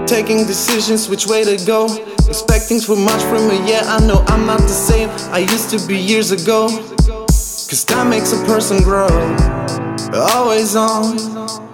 Taking 0.05 0.45
decisions, 0.45 1.09
which 1.09 1.25
way 1.25 1.43
to 1.43 1.57
go. 1.65 1.87
Expecting 2.29 2.79
too 2.79 2.95
much 2.95 3.23
from 3.23 3.47
me, 3.47 3.57
yeah. 3.67 3.81
I 3.85 4.05
know 4.05 4.23
I'm 4.27 4.45
not 4.45 4.59
the 4.59 4.77
same 4.91 5.09
I 5.33 5.39
used 5.39 5.71
to 5.71 5.87
be 5.87 5.97
years 5.97 6.29
ago. 6.29 6.67
Cause 7.07 7.83
time 7.83 8.11
makes 8.11 8.33
a 8.33 8.45
person 8.45 8.83
grow. 8.83 9.09
Always 10.13 10.75
on. 10.75 11.64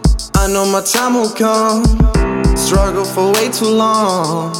I 0.41 0.47
know 0.47 0.65
my 0.65 0.81
time 0.81 1.13
will 1.13 1.29
come. 1.29 1.85
Struggle 2.57 3.05
for 3.05 3.31
way 3.33 3.49
too 3.51 3.69
long. 3.69 4.51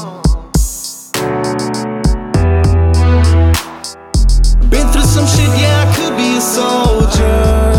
Been 4.69 4.87
through 4.91 5.09
some 5.15 5.25
shit, 5.25 5.49
yeah, 5.59 5.83
I 5.83 5.91
could 5.95 6.15
be 6.17 6.37
a 6.37 6.39
soldier. 6.39 7.73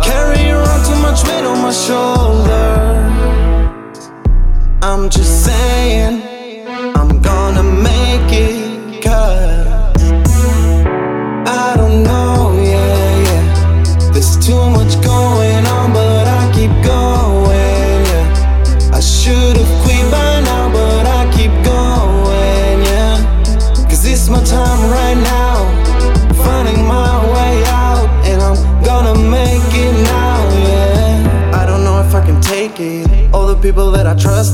Carry 0.00 0.48
around 0.48 0.82
too 0.86 0.98
much 1.02 1.22
weight 1.28 1.44
on 1.44 1.60
my 1.60 1.70
shoulder. 1.70 2.80
I'm 4.80 5.10
just 5.10 5.44
saying, 5.44 6.22
I'm 6.96 7.20
gonna 7.20 7.62
make 7.62 8.32
it. 8.32 9.02
Cause 9.02 9.51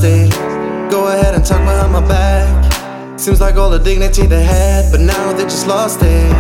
go 0.03 1.09
ahead 1.09 1.35
and 1.35 1.45
talk 1.45 1.59
behind 1.61 1.93
my 1.93 2.07
back. 2.07 3.19
Seems 3.19 3.41
like 3.41 3.57
all 3.57 3.69
the 3.69 3.79
dignity 3.79 4.27
they 4.27 4.45
had, 4.45 4.93
but 4.93 5.01
now 5.01 5.33
they 5.33 5.43
just 5.43 5.67
lost 5.67 6.01
it. 6.03 6.31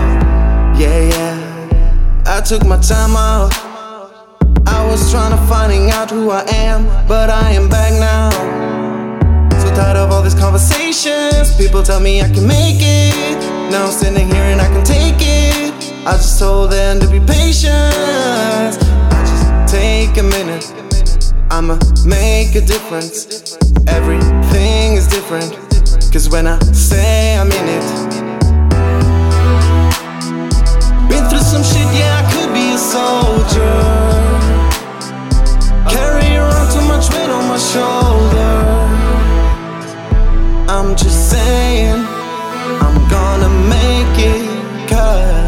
Yeah, 0.78 1.08
yeah. 1.10 2.24
I 2.26 2.40
took 2.40 2.64
my 2.64 2.78
time 2.78 3.16
out. 3.16 3.50
I 4.66 4.86
was 4.86 5.10
trying 5.10 5.32
to 5.36 5.46
finding 5.48 5.90
out 5.90 6.10
who 6.10 6.30
I 6.30 6.44
am, 6.50 6.84
but 7.08 7.30
I 7.30 7.50
am 7.50 7.68
back 7.68 7.92
now. 7.98 8.30
So 9.58 9.74
tired 9.74 9.96
of 9.96 10.12
all 10.12 10.22
these 10.22 10.34
conversations. 10.34 11.56
People 11.56 11.82
tell 11.82 12.00
me 12.00 12.22
I 12.22 12.28
can 12.28 12.46
make 12.46 12.78
it. 12.78 13.38
Now 13.72 13.86
I'm 13.86 13.90
standing 13.92 14.28
here 14.28 14.44
and 14.44 14.60
I 14.60 14.68
can 14.68 14.84
take 14.84 15.16
it. 15.18 15.74
I 16.06 16.12
just 16.12 16.38
told 16.38 16.70
them 16.70 17.00
to 17.00 17.08
be 17.08 17.18
patient. 17.18 17.74
I 17.74 19.24
just 19.26 19.74
take 19.74 20.16
a 20.16 20.22
minute. 20.22 20.87
I'ma 21.50 21.78
make 22.04 22.54
a 22.56 22.60
difference. 22.60 23.56
Everything 23.86 24.94
is 24.94 25.08
different. 25.08 25.56
Cause 26.12 26.28
when 26.28 26.46
I 26.46 26.58
say 26.72 27.38
I'm 27.38 27.50
in 27.50 27.68
it, 27.68 27.84
been 31.08 31.24
through 31.30 31.40
some 31.40 31.62
shit, 31.62 31.88
yeah, 31.96 32.20
I 32.20 32.24
could 32.32 32.52
be 32.52 32.72
a 32.72 32.78
soldier. 32.78 33.76
Carry 35.88 36.36
around 36.36 36.70
too 36.70 36.86
much 36.86 37.08
weight 37.14 37.30
on 37.30 37.48
my 37.48 37.58
shoulder. 37.58 38.56
I'm 40.68 40.96
just 40.96 41.30
saying, 41.30 42.04
I'm 42.84 43.08
gonna 43.08 43.48
make 43.68 44.18
it. 44.18 44.88
Cause 44.88 45.47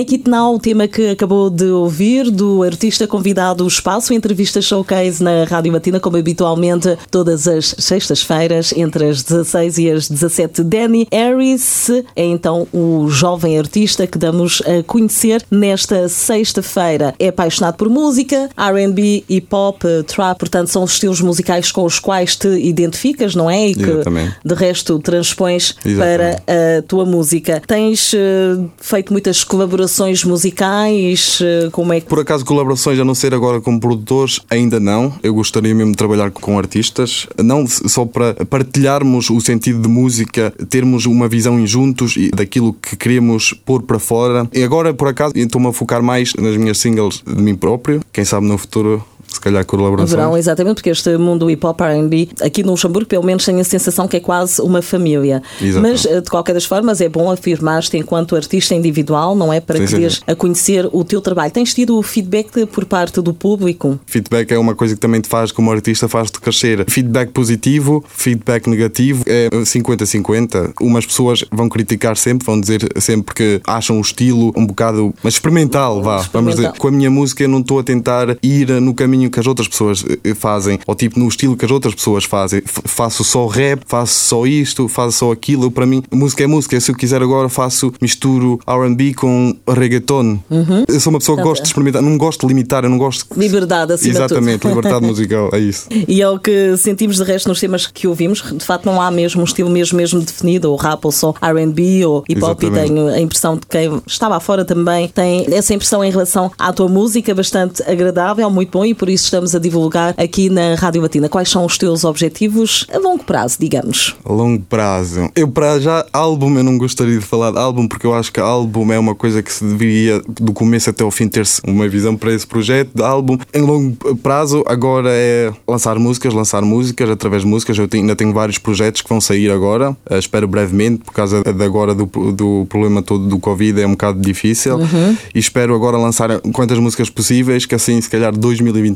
Make 0.00 0.14
It 0.14 0.30
Now, 0.30 0.54
o 0.54 0.58
tema 0.58 0.88
que 0.88 1.10
acabou 1.10 1.50
de 1.50 1.66
ouvir 1.66 2.30
do 2.30 2.62
artista 2.62 3.06
convidado, 3.06 3.64
o 3.64 3.68
espaço 3.68 4.14
entrevista 4.14 4.62
showcase 4.62 5.22
na 5.22 5.44
Rádio 5.44 5.70
Matina, 5.70 6.00
como 6.00 6.16
habitualmente 6.16 6.96
todas 7.10 7.46
as 7.46 7.74
sextas-feiras, 7.76 8.72
entre 8.74 9.10
as 9.10 9.22
16 9.22 9.76
e 9.76 9.90
as 9.90 10.08
17. 10.08 10.62
Danny 10.62 11.06
Harris 11.12 11.90
é 12.16 12.24
então 12.24 12.66
o 12.72 13.10
jovem 13.10 13.58
artista 13.58 14.06
que 14.06 14.16
damos 14.16 14.62
a 14.62 14.82
conhecer 14.84 15.44
nesta 15.50 16.08
sexta-feira. 16.08 17.14
É 17.18 17.28
apaixonado 17.28 17.76
por 17.76 17.90
música, 17.90 18.48
RB, 18.56 19.22
hip 19.28 19.54
hop, 19.54 19.82
trap, 20.06 20.38
portanto 20.38 20.68
são 20.68 20.82
os 20.82 20.92
estilos 20.92 21.20
musicais 21.20 21.70
com 21.70 21.84
os 21.84 21.98
quais 21.98 22.36
te 22.36 22.48
identificas, 22.48 23.34
não 23.34 23.50
é? 23.50 23.68
E 23.68 23.74
que 23.74 23.82
Exatamente. 23.82 24.36
de 24.42 24.54
resto 24.54 24.98
transpões 24.98 25.74
Exatamente. 25.84 26.40
para 26.46 26.78
a 26.78 26.82
tua 26.88 27.04
música. 27.04 27.60
Tens 27.66 28.14
eh, 28.14 28.58
feito 28.78 29.12
muitas 29.12 29.44
colaborações 29.44 29.89
musicais? 30.24 31.38
eh, 31.40 31.68
como 31.70 31.92
é 31.92 32.00
que. 32.00 32.06
Por 32.06 32.20
acaso, 32.20 32.44
colaborações, 32.44 32.98
a 32.98 33.04
não 33.04 33.14
ser 33.14 33.34
agora 33.34 33.60
como 33.60 33.80
produtores, 33.80 34.40
ainda 34.48 34.78
não. 34.78 35.12
Eu 35.22 35.34
gostaria 35.34 35.74
mesmo 35.74 35.92
de 35.92 35.98
trabalhar 35.98 36.30
com 36.30 36.58
artistas, 36.58 37.26
não 37.42 37.66
só 37.66 38.04
para 38.04 38.34
partilharmos 38.44 39.30
o 39.30 39.40
sentido 39.40 39.80
de 39.80 39.88
música, 39.88 40.52
termos 40.68 41.06
uma 41.06 41.28
visão 41.28 41.58
em 41.58 41.66
juntos 41.66 42.16
e 42.16 42.30
daquilo 42.30 42.72
que 42.72 42.96
queremos 42.96 43.52
pôr 43.64 43.82
para 43.82 43.98
fora. 43.98 44.48
E 44.52 44.62
agora, 44.62 44.92
por 44.94 45.08
acaso, 45.08 45.32
estou-me 45.36 45.68
a 45.68 45.72
focar 45.72 46.02
mais 46.02 46.34
nas 46.34 46.56
minhas 46.56 46.78
singles 46.78 47.22
de 47.26 47.42
mim 47.42 47.54
próprio. 47.54 48.00
Quem 48.12 48.24
sabe 48.24 48.46
no 48.46 48.58
futuro, 48.58 49.04
se 49.32 49.40
calhar 49.40 49.64
colaborações. 49.64 50.10
Verão, 50.10 50.36
exatamente, 50.36 50.76
porque 50.76 50.90
este 50.90 51.16
mundo 51.16 51.50
hip 51.50 51.64
hop 51.64 51.80
RB 51.80 52.28
aqui 52.42 52.62
no 52.62 52.72
Luxemburgo, 52.72 53.08
pelo 53.08 53.24
menos, 53.24 53.44
tem 53.44 53.60
a 53.60 53.64
sensação 53.64 54.06
que 54.08 54.16
é 54.16 54.20
quase 54.20 54.60
uma 54.60 54.82
família. 54.82 55.42
Exatamente. 55.60 56.04
Mas, 56.04 56.06
eh, 56.06 56.20
de 56.20 56.30
qualquer 56.30 56.52
das 56.52 56.64
formas, 56.64 57.00
é 57.00 57.08
bom 57.08 57.30
afirmar-te 57.30 57.96
enquanto 57.96 58.36
artista 58.36 58.74
individual, 58.74 59.34
não 59.34 59.52
é? 59.52 59.60
Para 59.60 59.76
Sim, 59.76 59.82
que 59.84 59.90
sim, 59.90 59.98
dês 59.98 60.20
a 60.26 60.34
conhecer 60.34 60.88
o 60.92 61.04
teu 61.04 61.20
trabalho. 61.20 61.50
Tens 61.52 61.72
tido 61.74 62.00
feedback 62.02 62.66
por 62.66 62.84
parte 62.84 63.20
do 63.20 63.32
público? 63.32 63.98
Feedback 64.06 64.52
é 64.52 64.58
uma 64.58 64.74
coisa 64.74 64.94
que 64.94 65.00
também 65.00 65.20
te 65.20 65.28
faz, 65.28 65.52
como 65.52 65.70
artista, 65.70 66.08
faz-te 66.08 66.40
crescer. 66.40 66.84
Feedback 66.88 67.30
positivo, 67.32 68.04
feedback 68.08 68.66
negativo 68.68 69.24
é 69.26 69.48
50-50. 69.64 70.72
Umas 70.80 71.06
pessoas 71.06 71.44
vão 71.50 71.68
criticar 71.68 72.16
sempre, 72.16 72.44
vão 72.46 72.60
dizer 72.60 72.86
sempre 73.00 73.34
que 73.34 73.60
acham 73.66 73.98
o 73.98 74.00
estilo 74.00 74.52
um 74.56 74.66
bocado, 74.66 75.14
mas 75.22 75.34
experimental, 75.34 76.02
vá. 76.02 76.18
Vamos 76.32 76.54
dizer, 76.54 76.68
Experimental. 76.68 76.74
com 76.78 76.88
a 76.88 76.90
minha 76.90 77.10
música 77.10 77.42
eu 77.42 77.48
não 77.48 77.60
estou 77.60 77.78
a 77.78 77.82
tentar 77.82 78.36
ir 78.42 78.68
no 78.80 78.94
caminho 78.94 79.19
caminho 79.20 79.30
que 79.30 79.40
as 79.40 79.46
outras 79.46 79.68
pessoas 79.68 80.04
eh, 80.24 80.34
fazem, 80.34 80.78
ou 80.86 80.94
tipo 80.94 81.18
no 81.18 81.28
estilo 81.28 81.56
que 81.56 81.64
as 81.64 81.70
outras 81.70 81.94
pessoas 81.94 82.24
fazem. 82.24 82.62
F 82.64 82.80
faço 82.84 83.22
só 83.22 83.46
rap, 83.46 83.82
faço 83.86 84.12
só 84.12 84.46
isto, 84.46 84.88
faço 84.88 85.18
só 85.18 85.32
aquilo. 85.32 85.70
Para 85.70 85.84
mim, 85.84 86.02
música 86.10 86.44
é 86.44 86.46
música. 86.46 86.80
Se 86.80 86.90
eu 86.90 86.96
quiser 86.96 87.22
agora, 87.22 87.48
faço, 87.48 87.92
misturo 88.00 88.58
RB 88.66 89.14
com 89.14 89.54
reggaeton. 89.68 90.38
Uhum. 90.50 90.84
Eu 90.88 91.00
sou 91.00 91.12
uma 91.12 91.18
pessoa 91.18 91.36
que 91.36 91.44
gosta 91.44 91.62
de 91.62 91.68
experimentar, 91.68 92.02
não 92.02 92.16
gosto 92.16 92.46
de 92.46 92.46
limitar, 92.46 92.84
eu 92.84 92.90
não 92.90 92.98
gosto. 92.98 93.26
Liberdade, 93.36 93.92
acima 93.92 94.14
Exatamente, 94.14 94.66
liberdade 94.66 95.04
musical, 95.06 95.50
é 95.52 95.58
isso. 95.58 95.86
E 95.90 96.22
é 96.22 96.28
o 96.28 96.38
que 96.38 96.76
sentimos 96.76 97.16
de 97.16 97.24
resto 97.24 97.48
nos 97.48 97.60
temas 97.60 97.86
que 97.86 98.06
ouvimos. 98.06 98.42
De 98.42 98.64
facto, 98.64 98.86
não 98.86 99.00
há 99.00 99.10
mesmo 99.10 99.40
um 99.40 99.44
estilo 99.44 99.70
mesmo, 99.70 99.96
mesmo 99.96 100.20
definido, 100.20 100.70
ou 100.70 100.76
rap, 100.76 101.04
ou 101.04 101.12
só 101.12 101.30
RB, 101.30 102.04
ou 102.04 102.24
hip 102.28 102.42
hop. 102.42 102.62
E 102.62 102.70
tenho 102.70 103.08
a 103.08 103.20
impressão 103.20 103.56
de 103.56 103.66
quem 103.66 104.00
estava 104.06 104.38
fora 104.40 104.64
também 104.64 105.08
tem 105.08 105.46
essa 105.54 105.74
impressão 105.74 106.04
em 106.04 106.10
relação 106.10 106.50
à 106.58 106.72
tua 106.72 106.88
música, 106.88 107.34
bastante 107.34 107.82
agradável, 107.82 108.48
muito 108.50 108.70
bom, 108.70 108.84
e 108.84 108.94
por 108.94 109.08
isso 109.10 109.24
estamos 109.24 109.54
a 109.54 109.58
divulgar 109.58 110.14
aqui 110.16 110.48
na 110.48 110.74
Rádio 110.74 111.02
Batina. 111.02 111.28
Quais 111.28 111.48
são 111.48 111.64
os 111.64 111.76
teus 111.76 112.04
objetivos 112.04 112.86
a 112.92 112.98
longo 112.98 113.24
prazo, 113.24 113.56
digamos? 113.58 114.14
A 114.24 114.32
longo 114.32 114.62
prazo. 114.62 115.30
Eu, 115.34 115.48
para 115.48 115.78
já, 115.80 116.06
álbum, 116.12 116.56
eu 116.56 116.64
não 116.64 116.78
gostaria 116.78 117.18
de 117.18 117.24
falar 117.24 117.50
de 117.50 117.58
álbum, 117.58 117.86
porque 117.86 118.06
eu 118.06 118.14
acho 118.14 118.32
que 118.32 118.40
álbum 118.40 118.92
é 118.92 118.98
uma 118.98 119.14
coisa 119.14 119.42
que 119.42 119.52
se 119.52 119.64
deveria, 119.64 120.22
do 120.28 120.52
começo 120.52 120.90
até 120.90 121.04
ao 121.04 121.10
fim, 121.10 121.28
ter 121.28 121.46
uma 121.66 121.88
visão 121.88 122.16
para 122.16 122.32
esse 122.32 122.46
projeto 122.46 122.90
de 122.94 123.02
álbum. 123.02 123.38
Em 123.52 123.62
longo 123.62 123.96
prazo, 124.16 124.62
agora 124.66 125.10
é 125.12 125.52
lançar 125.66 125.98
músicas, 125.98 126.32
lançar 126.32 126.62
músicas 126.62 127.10
através 127.10 127.42
de 127.42 127.48
músicas. 127.48 127.76
Eu 127.78 127.88
ainda 127.92 128.14
tenho 128.16 128.32
vários 128.32 128.58
projetos 128.58 129.02
que 129.02 129.08
vão 129.08 129.20
sair 129.20 129.50
agora, 129.50 129.90
uh, 129.90 130.16
espero 130.16 130.46
brevemente, 130.46 131.04
por 131.04 131.12
causa 131.12 131.42
de 131.42 131.64
agora 131.64 131.94
do, 131.94 132.06
do 132.32 132.66
problema 132.68 133.02
todo 133.02 133.26
do 133.26 133.38
Covid, 133.38 133.80
é 133.80 133.86
um 133.86 133.92
bocado 133.92 134.20
difícil. 134.20 134.76
Uhum. 134.76 135.16
E 135.34 135.38
espero 135.38 135.74
agora 135.74 135.96
lançar 135.96 136.40
quantas 136.52 136.78
músicas 136.78 137.10
possíveis, 137.10 137.66
que 137.66 137.74
assim, 137.74 138.00
se 138.00 138.08
calhar 138.08 138.36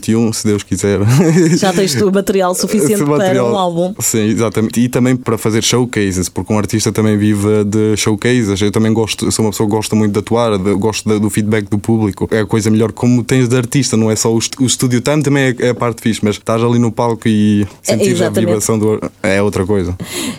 2021, 0.05 0.33
se 0.33 0.47
Deus 0.47 0.63
quiser. 0.63 1.01
Já 1.57 1.73
tens 1.73 1.95
tu 1.97 2.11
material 2.13 2.55
suficiente 2.55 3.03
material, 3.03 3.47
para 3.47 3.55
um 3.55 3.59
álbum. 3.59 3.95
Sim, 3.99 4.29
exatamente. 4.29 4.81
E 4.81 4.89
também 4.89 5.17
para 5.17 5.39
fazer 5.39 5.63
showcases, 5.63 6.29
porque 6.29 6.53
um 6.53 6.59
artista 6.59 6.93
também 6.93 7.17
vive 7.17 7.65
de 7.65 7.97
showcases. 7.97 8.61
Eu 8.61 8.71
também 8.71 8.93
gosto, 8.93 9.31
sou 9.33 9.45
uma 9.45 9.51
pessoa 9.51 9.69
que 9.69 9.75
gosta 9.75 9.97
muito 9.97 10.13
de 10.13 10.19
atuar, 10.19 10.59
de, 10.59 10.75
gosto 10.75 11.19
do 11.19 11.31
feedback 11.31 11.69
do 11.69 11.79
público. 11.79 12.29
É 12.31 12.41
a 12.41 12.47
coisa 12.47 12.71
melhor 12.71 12.93
como 12.93 13.23
tens 13.25 13.49
de 13.49 13.57
artista, 13.57 13.97
não 13.97 14.11
é 14.11 14.17
só 14.17 14.33
o, 14.33 14.39
o 14.39 14.69
studio 14.69 15.01
time, 15.01 15.23
também 15.23 15.45
é, 15.45 15.67
é, 15.67 15.69
a 15.71 15.75
parte 15.75 16.03
fixe, 16.03 16.21
mas 16.23 16.37
estás 16.37 16.63
ali 16.63 16.79
no 16.79 16.93
palco 16.93 17.27
e 17.27 17.67
sentir 17.83 18.21
é, 18.21 18.27
a 18.27 18.31
vibração 18.31 18.79
do. 18.79 19.01
é 19.23 19.43
outra 19.43 19.65
coisa. 19.65 19.97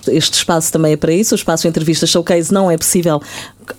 Este 0.07 0.35
espaço 0.35 0.71
também 0.71 0.93
é 0.93 0.97
para 0.97 1.13
isso, 1.13 1.33
o 1.33 1.37
espaço 1.37 1.67
entrevista 1.67 2.05
showcase 2.05 2.53
não 2.53 2.69
é 2.69 2.77
possível 2.77 3.21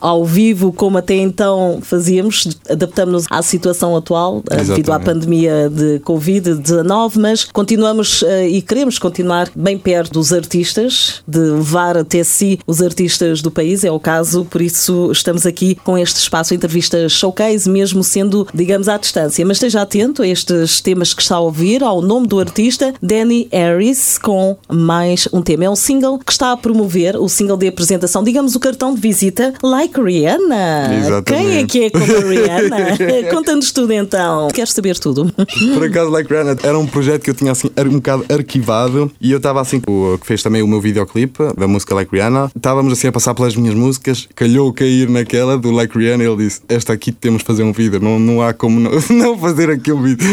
ao 0.00 0.24
vivo 0.24 0.72
como 0.72 0.98
até 0.98 1.14
então 1.14 1.78
fazíamos, 1.82 2.58
adaptamos-nos 2.68 3.26
à 3.30 3.42
situação 3.42 3.96
atual 3.96 4.42
Exatamente. 4.50 4.68
devido 4.68 4.92
à 4.92 5.00
pandemia 5.00 5.70
de 5.70 6.00
Covid-19, 6.00 7.12
mas 7.16 7.44
continuamos 7.44 8.22
uh, 8.22 8.42
e 8.48 8.60
queremos 8.62 8.98
continuar 8.98 9.48
bem 9.54 9.78
perto 9.78 10.14
dos 10.14 10.32
artistas, 10.32 11.22
de 11.26 11.38
levar 11.38 11.96
até 11.96 12.22
si 12.24 12.58
os 12.66 12.82
artistas 12.82 13.42
do 13.42 13.50
país, 13.50 13.84
é 13.84 13.90
o 13.90 14.00
caso, 14.00 14.44
por 14.44 14.60
isso 14.60 15.10
estamos 15.12 15.46
aqui 15.46 15.76
com 15.84 15.96
este 15.96 16.18
espaço 16.18 16.54
entrevista 16.54 17.08
showcase, 17.08 17.68
mesmo 17.68 18.02
sendo, 18.02 18.46
digamos, 18.54 18.88
à 18.88 18.96
distância. 18.96 19.44
Mas 19.44 19.56
esteja 19.56 19.82
atento 19.82 20.22
a 20.22 20.28
estes 20.28 20.80
temas 20.80 21.12
que 21.14 21.22
está 21.22 21.36
a 21.36 21.40
ouvir, 21.40 21.82
ao 21.82 22.00
nome 22.00 22.26
do 22.26 22.38
artista, 22.38 22.94
Danny 23.02 23.48
Harris, 23.52 24.18
com 24.18 24.56
mais 24.68 25.28
um 25.32 25.42
tema. 25.42 25.64
É 25.64 25.70
um 25.70 25.76
single 25.76 26.18
que 26.18 26.32
está 26.32 26.52
a 26.52 26.56
promover, 26.56 27.16
o 27.16 27.28
single 27.28 27.56
de 27.56 27.68
apresentação, 27.68 28.22
digamos, 28.22 28.54
o 28.54 28.60
cartão 28.60 28.94
de 28.94 29.00
visita 29.00 29.54
Like 29.76 30.00
Rihanna. 30.00 30.89
Exatamente. 30.99 31.25
Quem 31.26 31.58
é 31.58 31.67
que 31.67 31.84
é 31.84 31.91
como 31.91 32.04
a 32.04 32.21
Rihanna? 32.21 32.78
Conta-nos 33.30 33.71
tudo 33.73 33.93
então. 33.93 34.49
Queres 34.49 34.73
saber 34.73 34.99
tudo? 34.99 35.30
Por 35.75 35.84
acaso, 35.84 36.10
Like 36.10 36.32
Rihanna 36.32 36.56
era 36.62 36.78
um 36.78 36.86
projeto 36.86 37.23
que 37.23 37.28
eu 37.28 37.34
tinha 37.34 37.52
assim 37.52 37.69
um 37.78 37.97
bocado 37.97 38.25
arquivado 38.32 39.12
e 39.21 39.30
eu 39.30 39.36
estava 39.36 39.60
assim, 39.60 39.82
o 39.86 40.17
que 40.17 40.26
fez 40.26 40.43
também 40.43 40.62
o 40.62 40.67
meu 40.67 40.80
videoclipe 40.80 41.52
da 41.58 41.69
música 41.69 41.95
Like 41.95 42.10
Rihanna. 42.10 42.50
Estávamos 42.56 42.91
assim 42.95 43.08
a 43.08 43.12
passar 43.12 43.34
pelas 43.34 43.54
minhas 43.54 43.75
músicas, 43.75 44.26
calhou 44.34 44.73
cair 44.73 45.10
naquela 45.10 45.58
do 45.58 45.71
Like 45.71 45.99
Rihanna 45.99 46.25
e 46.25 46.26
ele 46.26 46.36
disse: 46.45 46.62
Esta 46.71 46.95
aqui 46.95 47.12
temos 47.12 47.41
de 47.43 47.45
fazer 47.45 47.62
um 47.62 47.73
vídeo, 47.73 48.00
não, 48.00 48.19
não 48.19 48.41
há 48.41 48.54
como 48.54 48.80
não, 48.80 48.93
não 49.15 49.36
fazer 49.36 49.69
aqui 49.69 49.93
um 49.93 50.00
vídeo. 50.00 50.26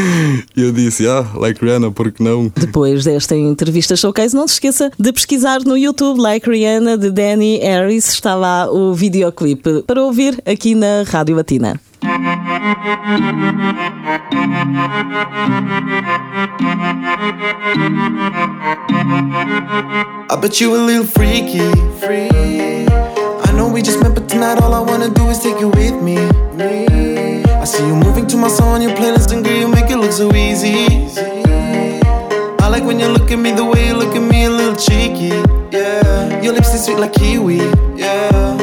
E 0.55 0.61
eu 0.61 0.71
disse: 0.71 1.05
Ah, 1.05 1.27
Like 1.35 1.59
Rihanna, 1.61 1.91
por 1.91 2.13
que 2.13 2.23
não? 2.23 2.49
Depois 2.55 3.03
desta 3.03 3.35
entrevista 3.35 3.93
showcase, 3.97 4.33
não 4.33 4.47
se 4.47 4.53
esqueça 4.53 4.89
de 4.97 5.11
pesquisar 5.11 5.59
no 5.65 5.77
YouTube 5.77 6.21
Like 6.21 6.49
Rihanna 6.49 6.97
de 6.97 7.11
Danny 7.11 7.59
Harris. 7.59 8.07
Está 8.07 8.35
lá 8.35 8.71
o 8.71 8.93
videoclipe 8.93 9.32
videoclipe 9.33 9.83
para 9.85 10.01
ouvir 10.03 10.41
aqui 10.45 10.75
na 10.75 11.03
Rádio 11.03 11.35
Latina. 11.35 11.79
I 20.29 20.35
bet 20.39 20.61
you 20.61 20.75
a 20.75 20.77
little 20.77 21.05
freaky, 21.05 21.59
free. 21.99 22.29
I 23.45 23.51
know 23.55 23.67
we 23.67 23.81
just 23.81 23.99
met, 24.01 24.13
but 24.13 24.27
tonight 24.29 24.61
all 24.61 24.73
I 24.73 24.79
wanna 24.79 25.09
do 25.09 25.29
is 25.29 25.39
take 25.39 25.59
you 25.59 25.69
with 25.69 26.01
me. 26.01 26.17
I 26.17 27.65
see 27.65 27.85
you 27.85 27.95
moving 27.95 28.27
to 28.27 28.37
my 28.37 28.49
song 28.49 28.75
on 28.75 28.81
your 28.81 28.95
playlist, 28.95 29.31
and 29.31 29.43
girl, 29.43 29.55
you 29.57 29.67
make 29.67 29.89
it 29.89 29.97
look 29.97 30.11
so 30.11 30.33
easy. 30.33 30.87
I 32.59 32.67
like 32.69 32.83
when 32.83 32.99
you 32.99 33.07
look 33.07 33.31
at 33.31 33.37
me 33.39 33.51
the 33.51 33.63
way 33.63 33.87
you 33.87 33.95
look 33.95 34.15
at 34.15 34.21
me, 34.21 34.45
a 34.45 34.49
little 34.49 34.75
cheeky. 34.75 35.33
Yeah, 35.71 36.41
your 36.41 36.53
lips 36.53 36.73
are 36.73 36.77
sweet 36.77 36.99
like 36.99 37.13
kiwi. 37.13 37.57
Yeah. 37.95 38.62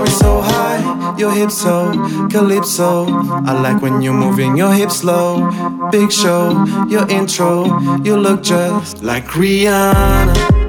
We're 0.00 0.06
so 0.06 0.40
high. 0.40 1.16
Your 1.18 1.32
hips 1.32 1.58
so 1.58 1.92
calypso. 2.30 3.06
I 3.46 3.52
like 3.60 3.82
when 3.82 4.00
you're 4.02 4.14
moving 4.14 4.56
your 4.56 4.72
hips 4.72 4.96
slow. 5.00 5.50
Big 5.90 6.10
show, 6.10 6.64
your 6.88 7.08
intro, 7.08 7.64
you 8.02 8.16
look 8.16 8.42
just 8.42 9.02
like 9.02 9.24
Rihanna. 9.26 10.61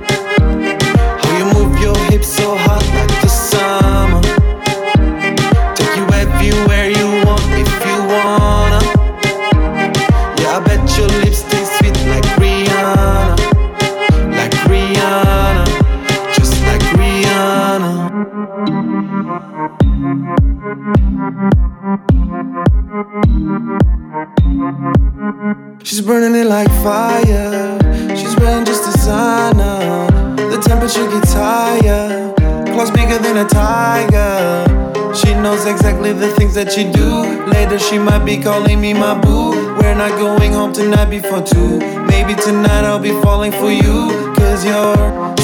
Things 36.43 36.56
that 36.56 36.75
you 36.77 36.91
do. 36.91 37.10
Later, 37.51 37.79
she 37.79 37.97
might 37.97 38.25
be 38.25 38.38
calling 38.38 38.82
me 38.82 38.93
my 38.93 39.13
boo. 39.17 39.51
We're 39.79 39.95
not 39.95 40.12
going 40.19 40.51
home 40.51 40.73
tonight 40.73 41.10
before 41.10 41.41
two. 41.41 41.79
Maybe 42.13 42.34
tonight 42.36 42.84
I'll 42.84 42.99
be 42.99 43.15
falling 43.21 43.51
for 43.51 43.71
you. 43.71 43.97
Cause 44.36 44.65
you're 44.65 44.95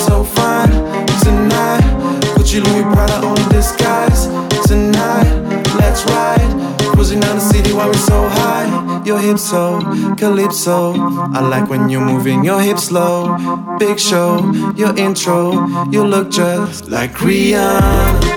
so 0.07 0.23
fine 0.23 0.71
tonight. 1.23 1.85
Gucci 2.35 2.59
Louis 2.65 2.83
Prada 2.91 3.17
on 3.25 3.37
disguise 3.49 4.27
tonight. 4.67 5.29
Let's 5.79 6.03
ride. 6.11 6.51
Cruising 6.93 7.21
down 7.21 7.35
the 7.37 7.47
city 7.53 7.71
while 7.71 7.87
we're 7.87 8.05
so 8.13 8.27
high. 8.27 8.67
Your 9.05 9.19
hips 9.19 9.43
so 9.43 9.79
calypso. 10.17 10.93
I 11.37 11.39
like 11.39 11.69
when 11.69 11.89
you're 11.89 12.05
moving 12.13 12.43
your 12.43 12.61
hips 12.61 12.83
slow. 12.89 13.37
Big 13.79 13.97
show, 13.99 14.51
your 14.75 14.93
intro. 14.97 15.65
You 15.91 16.03
look 16.03 16.29
just 16.29 16.89
like 16.89 17.11
Rihanna. 17.23 18.28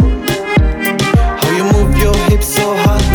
How 2.03 2.09
you 2.09 2.15
move 2.15 2.17
your 2.17 2.31
hips 2.31 2.55
so 2.57 2.75
hot 2.79 3.12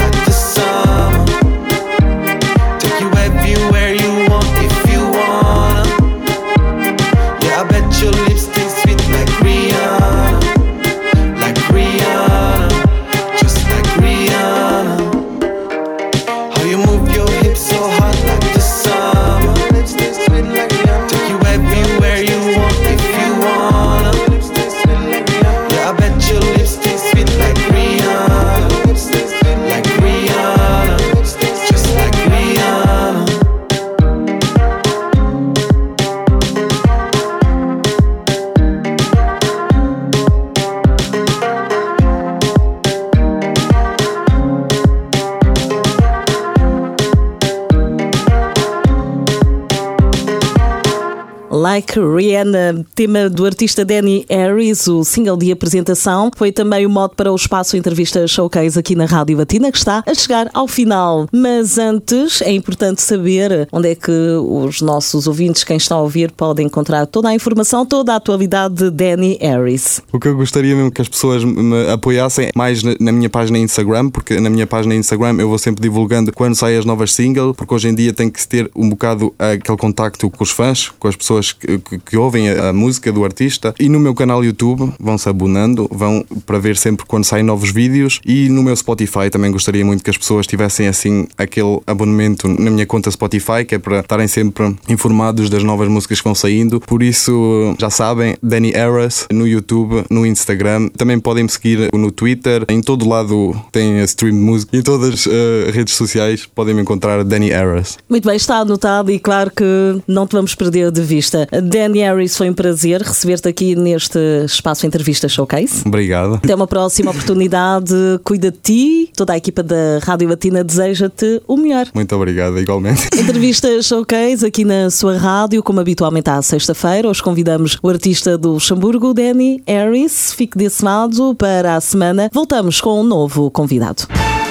Rihanna, 52.37 52.85
tema 52.93 53.29
do 53.29 53.45
artista 53.45 53.83
Danny 53.83 54.25
Harris, 54.29 54.87
o 54.87 55.03
single 55.03 55.37
de 55.37 55.51
apresentação. 55.51 56.29
Foi 56.35 56.51
também 56.51 56.85
o 56.85 56.89
modo 56.89 57.15
para 57.15 57.31
o 57.31 57.35
espaço 57.35 57.75
Entrevista 57.75 58.27
Showcase 58.27 58.77
aqui 58.77 58.95
na 58.95 59.05
Rádio 59.05 59.37
Batina, 59.37 59.71
que 59.71 59.77
está 59.77 60.03
a 60.05 60.13
chegar 60.13 60.49
ao 60.53 60.67
final. 60.67 61.27
Mas 61.31 61.77
antes, 61.77 62.41
é 62.41 62.51
importante 62.51 63.01
saber 63.01 63.67
onde 63.71 63.89
é 63.89 63.95
que 63.95 64.11
os 64.11 64.81
nossos 64.81 65.27
ouvintes, 65.27 65.63
quem 65.63 65.77
está 65.77 65.95
a 65.95 66.01
ouvir, 66.01 66.31
podem 66.31 66.67
encontrar 66.67 67.07
toda 67.07 67.29
a 67.29 67.33
informação, 67.33 67.85
toda 67.85 68.13
a 68.13 68.17
atualidade 68.17 68.75
de 68.75 68.91
Danny 68.91 69.37
Harris. 69.41 70.01
O 70.11 70.19
que 70.19 70.27
eu 70.27 70.35
gostaria 70.35 70.75
mesmo 70.75 70.91
que 70.91 71.01
as 71.01 71.09
pessoas 71.09 71.43
me 71.43 71.89
apoiassem 71.89 72.49
mais 72.55 72.83
na 72.83 73.11
minha 73.11 73.29
página 73.29 73.57
Instagram, 73.57 74.09
porque 74.09 74.39
na 74.39 74.49
minha 74.49 74.67
página 74.67 74.93
Instagram 74.93 75.37
eu 75.39 75.49
vou 75.49 75.57
sempre 75.57 75.81
divulgando 75.81 76.31
quando 76.31 76.55
saem 76.55 76.77
as 76.77 76.85
novas 76.85 77.13
singles, 77.13 77.55
porque 77.55 77.73
hoje 77.73 77.87
em 77.87 77.95
dia 77.95 78.13
tem 78.13 78.29
que 78.29 78.47
ter 78.47 78.69
um 78.75 78.89
bocado 78.89 79.33
aquele 79.39 79.77
contacto 79.77 80.29
com 80.29 80.43
os 80.43 80.51
fãs, 80.51 80.89
com 80.99 81.07
as 81.07 81.15
pessoas 81.15 81.51
que, 81.51 81.79
que, 81.79 81.97
que 81.97 82.17
ouvem 82.27 82.49
a, 82.49 82.69
a, 82.69 82.73
música 82.73 83.11
do 83.11 83.23
artista. 83.23 83.73
E 83.79 83.89
no 83.89 83.99
meu 83.99 84.13
canal 84.13 84.43
YouTube 84.43 84.93
vão-se 84.99 85.27
abonando, 85.27 85.87
vão 85.91 86.25
para 86.45 86.59
ver 86.59 86.77
sempre 86.77 87.05
quando 87.05 87.23
saem 87.23 87.43
novos 87.43 87.71
vídeos. 87.71 88.19
E 88.25 88.49
no 88.49 88.61
meu 88.61 88.75
Spotify 88.75 89.29
também 89.31 89.51
gostaria 89.51 89.83
muito 89.83 90.03
que 90.03 90.09
as 90.09 90.17
pessoas 90.17 90.45
tivessem 90.45 90.87
assim 90.87 91.27
aquele 91.37 91.79
abonamento 91.87 92.47
na 92.47 92.69
minha 92.69 92.85
conta 92.85 93.09
Spotify, 93.09 93.65
que 93.67 93.75
é 93.75 93.79
para 93.79 93.99
estarem 93.99 94.27
sempre 94.27 94.75
informados 94.89 95.49
das 95.49 95.63
novas 95.63 95.87
músicas 95.87 96.19
que 96.19 96.23
vão 96.23 96.35
saindo. 96.35 96.79
Por 96.81 97.01
isso, 97.01 97.75
já 97.79 97.89
sabem, 97.89 98.35
Danny 98.43 98.71
Eras 98.73 99.27
no 99.31 99.47
YouTube, 99.47 100.03
no 100.09 100.25
Instagram. 100.25 100.89
Também 100.89 101.19
podem 101.19 101.43
me 101.43 101.49
seguir 101.49 101.89
no 101.93 102.11
Twitter. 102.11 102.65
Em 102.69 102.81
todo 102.81 103.07
lado 103.07 103.55
tem 103.71 103.99
a 103.99 104.03
stream 104.03 104.33
de 104.33 104.41
música. 104.41 104.75
Em 104.75 104.81
todas 104.81 105.13
as 105.13 105.25
uh, 105.25 105.71
redes 105.73 105.95
sociais 105.95 106.45
podem 106.45 106.73
me 106.73 106.81
encontrar 106.81 107.23
Danny 107.23 107.49
Harris. 107.49 107.97
Muito 108.09 108.27
bem, 108.27 108.35
está 108.35 108.57
anotado 108.57 109.11
e 109.11 109.19
claro 109.19 109.51
que 109.51 110.01
não 110.07 110.27
te 110.27 110.33
vamos 110.33 110.53
perder 110.55 110.91
de 110.91 111.01
vista. 111.01 111.47
Danny 111.51 111.99
Harris, 112.17 112.35
foi 112.35 112.49
um 112.49 112.53
prazer 112.53 113.01
receber-te 113.01 113.47
aqui 113.47 113.75
neste 113.75 114.17
espaço 114.43 114.87
Entrevista 114.87 115.29
Showcase. 115.29 115.83
Obrigado. 115.85 116.35
Até 116.35 116.55
uma 116.55 116.65
próxima 116.65 117.11
oportunidade. 117.11 117.93
Cuida 118.25 118.49
de 118.49 118.57
ti. 118.57 119.11
Toda 119.15 119.33
a 119.33 119.37
equipa 119.37 119.61
da 119.61 119.99
Rádio 120.01 120.27
Latina 120.27 120.63
deseja-te 120.63 121.41
o 121.47 121.55
melhor. 121.55 121.87
Muito 121.93 122.15
obrigado, 122.15 122.59
igualmente. 122.59 123.07
Entrevista 123.15 123.81
Showcase 123.81 124.45
aqui 124.45 124.65
na 124.65 124.89
sua 124.89 125.15
rádio, 125.17 125.61
como 125.61 125.79
habitualmente 125.79 126.29
à 126.29 126.41
sexta-feira. 126.41 127.07
Hoje 127.07 127.21
convidamos 127.21 127.77
o 127.83 127.89
artista 127.89 128.35
do 128.35 128.53
Luxemburgo, 128.53 129.13
Danny 129.13 129.61
Harris. 129.67 130.33
Fique 130.33 130.57
desse 130.57 130.83
lado 130.83 131.35
para 131.35 131.75
a 131.75 131.81
semana. 131.81 132.31
Voltamos 132.33 132.81
com 132.81 132.99
um 132.99 133.03
novo 133.03 133.51
convidado. 133.51 134.07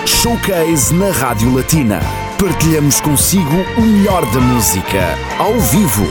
Showcase 0.06 0.94
na 0.94 1.10
Rádio 1.10 1.52
Latina. 1.52 2.00
Partilhamos 2.38 3.00
consigo 3.00 3.56
o 3.76 3.80
melhor 3.80 4.24
da 4.30 4.40
música, 4.40 5.18
ao 5.38 5.58
vivo. 5.58 6.06